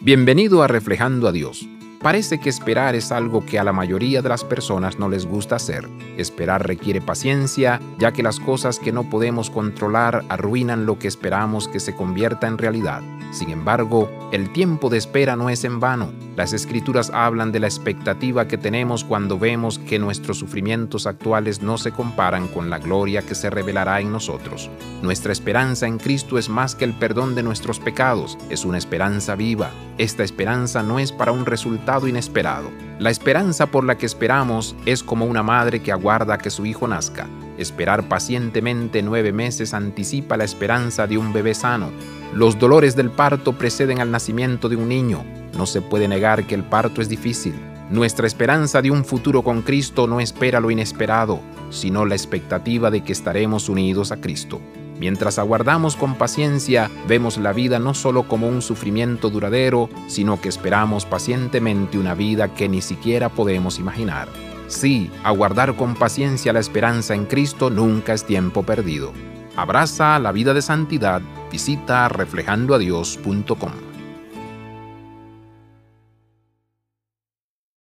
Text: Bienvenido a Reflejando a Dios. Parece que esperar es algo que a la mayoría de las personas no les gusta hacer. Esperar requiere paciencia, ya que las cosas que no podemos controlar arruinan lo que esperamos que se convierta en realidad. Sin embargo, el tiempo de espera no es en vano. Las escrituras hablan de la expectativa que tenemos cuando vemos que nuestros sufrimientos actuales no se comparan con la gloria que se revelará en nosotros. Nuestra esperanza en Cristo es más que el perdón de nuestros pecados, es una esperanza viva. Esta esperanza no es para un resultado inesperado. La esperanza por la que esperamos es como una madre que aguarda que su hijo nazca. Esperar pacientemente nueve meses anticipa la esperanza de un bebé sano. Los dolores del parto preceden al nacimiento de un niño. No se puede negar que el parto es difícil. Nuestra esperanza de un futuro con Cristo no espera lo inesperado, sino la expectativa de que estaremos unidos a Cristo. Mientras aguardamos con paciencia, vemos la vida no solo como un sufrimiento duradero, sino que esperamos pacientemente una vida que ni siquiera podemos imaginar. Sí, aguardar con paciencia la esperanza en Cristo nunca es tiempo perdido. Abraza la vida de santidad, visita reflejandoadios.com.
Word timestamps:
Bienvenido 0.00 0.62
a 0.62 0.68
Reflejando 0.68 1.26
a 1.26 1.32
Dios. 1.32 1.68
Parece 2.00 2.38
que 2.38 2.48
esperar 2.48 2.94
es 2.94 3.10
algo 3.10 3.44
que 3.44 3.58
a 3.58 3.64
la 3.64 3.72
mayoría 3.72 4.22
de 4.22 4.28
las 4.28 4.44
personas 4.44 5.00
no 5.00 5.08
les 5.08 5.26
gusta 5.26 5.56
hacer. 5.56 5.88
Esperar 6.16 6.68
requiere 6.68 7.00
paciencia, 7.00 7.80
ya 7.98 8.12
que 8.12 8.22
las 8.22 8.38
cosas 8.38 8.78
que 8.78 8.92
no 8.92 9.10
podemos 9.10 9.50
controlar 9.50 10.24
arruinan 10.28 10.86
lo 10.86 11.00
que 11.00 11.08
esperamos 11.08 11.66
que 11.66 11.80
se 11.80 11.96
convierta 11.96 12.46
en 12.46 12.58
realidad. 12.58 13.02
Sin 13.32 13.50
embargo, 13.50 14.08
el 14.30 14.52
tiempo 14.52 14.88
de 14.88 14.98
espera 14.98 15.34
no 15.34 15.50
es 15.50 15.64
en 15.64 15.80
vano. 15.80 16.12
Las 16.38 16.52
escrituras 16.52 17.10
hablan 17.12 17.50
de 17.50 17.58
la 17.58 17.66
expectativa 17.66 18.46
que 18.46 18.58
tenemos 18.58 19.02
cuando 19.02 19.40
vemos 19.40 19.80
que 19.80 19.98
nuestros 19.98 20.38
sufrimientos 20.38 21.08
actuales 21.08 21.62
no 21.62 21.78
se 21.78 21.90
comparan 21.90 22.46
con 22.46 22.70
la 22.70 22.78
gloria 22.78 23.22
que 23.22 23.34
se 23.34 23.50
revelará 23.50 24.00
en 24.00 24.12
nosotros. 24.12 24.70
Nuestra 25.02 25.32
esperanza 25.32 25.88
en 25.88 25.98
Cristo 25.98 26.38
es 26.38 26.48
más 26.48 26.76
que 26.76 26.84
el 26.84 26.94
perdón 26.94 27.34
de 27.34 27.42
nuestros 27.42 27.80
pecados, 27.80 28.38
es 28.50 28.64
una 28.64 28.78
esperanza 28.78 29.34
viva. 29.34 29.72
Esta 29.98 30.22
esperanza 30.22 30.84
no 30.84 31.00
es 31.00 31.10
para 31.10 31.32
un 31.32 31.44
resultado 31.44 32.06
inesperado. 32.06 32.70
La 33.00 33.10
esperanza 33.10 33.66
por 33.66 33.82
la 33.82 33.98
que 33.98 34.06
esperamos 34.06 34.76
es 34.86 35.02
como 35.02 35.24
una 35.24 35.42
madre 35.42 35.82
que 35.82 35.90
aguarda 35.90 36.38
que 36.38 36.50
su 36.50 36.66
hijo 36.66 36.86
nazca. 36.86 37.26
Esperar 37.58 38.08
pacientemente 38.08 39.02
nueve 39.02 39.32
meses 39.32 39.74
anticipa 39.74 40.36
la 40.36 40.44
esperanza 40.44 41.08
de 41.08 41.18
un 41.18 41.32
bebé 41.32 41.54
sano. 41.54 41.90
Los 42.32 42.60
dolores 42.60 42.94
del 42.94 43.10
parto 43.10 43.58
preceden 43.58 43.98
al 44.00 44.12
nacimiento 44.12 44.68
de 44.68 44.76
un 44.76 44.88
niño. 44.88 45.24
No 45.58 45.66
se 45.66 45.82
puede 45.82 46.06
negar 46.06 46.46
que 46.46 46.54
el 46.54 46.62
parto 46.62 47.02
es 47.02 47.08
difícil. 47.08 47.52
Nuestra 47.90 48.28
esperanza 48.28 48.80
de 48.80 48.92
un 48.92 49.04
futuro 49.04 49.42
con 49.42 49.62
Cristo 49.62 50.06
no 50.06 50.20
espera 50.20 50.60
lo 50.60 50.70
inesperado, 50.70 51.40
sino 51.70 52.04
la 52.04 52.14
expectativa 52.14 52.92
de 52.92 53.02
que 53.02 53.10
estaremos 53.10 53.68
unidos 53.68 54.12
a 54.12 54.18
Cristo. 54.18 54.60
Mientras 55.00 55.36
aguardamos 55.40 55.96
con 55.96 56.14
paciencia, 56.14 56.92
vemos 57.08 57.38
la 57.38 57.52
vida 57.52 57.80
no 57.80 57.92
solo 57.94 58.28
como 58.28 58.46
un 58.48 58.62
sufrimiento 58.62 59.30
duradero, 59.30 59.90
sino 60.06 60.40
que 60.40 60.48
esperamos 60.48 61.04
pacientemente 61.04 61.98
una 61.98 62.14
vida 62.14 62.54
que 62.54 62.68
ni 62.68 62.80
siquiera 62.80 63.28
podemos 63.28 63.80
imaginar. 63.80 64.28
Sí, 64.68 65.10
aguardar 65.24 65.74
con 65.74 65.96
paciencia 65.96 66.52
la 66.52 66.60
esperanza 66.60 67.16
en 67.16 67.26
Cristo 67.26 67.68
nunca 67.68 68.12
es 68.12 68.24
tiempo 68.24 68.62
perdido. 68.62 69.12
Abraza 69.56 70.20
la 70.20 70.30
vida 70.30 70.54
de 70.54 70.62
santidad, 70.62 71.20
visita 71.50 72.08
reflejandoadios.com. 72.08 73.87